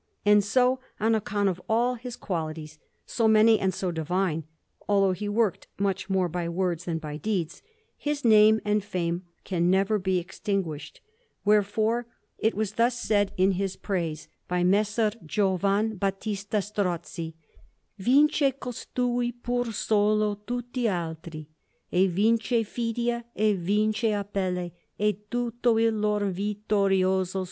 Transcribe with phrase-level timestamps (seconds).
[0.25, 4.45] And so, on account of all his qualities, so many and so divine,
[4.89, 7.61] although he worked much more by words than by deeds,
[7.97, 11.01] his name and fame can never be extinguished;
[11.45, 12.07] wherefore
[12.39, 17.35] it was thus said in his praise by Messer Giovan Battista Strozzi:
[17.99, 21.45] Vince costui pur solo Tutti altri;
[21.91, 26.69] e vince Fidia e vince Apelle E tutto il lor vittorioso
[27.25, 27.39] stuolo.